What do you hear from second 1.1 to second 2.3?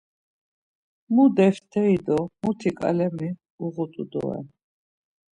Mu defteri do